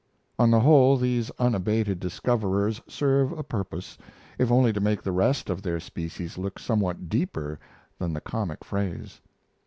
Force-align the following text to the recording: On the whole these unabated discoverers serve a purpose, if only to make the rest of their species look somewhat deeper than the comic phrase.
On 0.39 0.49
the 0.49 0.61
whole 0.61 0.97
these 0.97 1.29
unabated 1.37 1.99
discoverers 1.99 2.81
serve 2.87 3.31
a 3.33 3.43
purpose, 3.43 3.99
if 4.39 4.49
only 4.51 4.73
to 4.73 4.79
make 4.79 5.03
the 5.03 5.11
rest 5.11 5.47
of 5.47 5.61
their 5.61 5.79
species 5.79 6.39
look 6.39 6.57
somewhat 6.57 7.07
deeper 7.07 7.59
than 7.99 8.13
the 8.13 8.21
comic 8.21 8.63
phrase. 8.65 9.21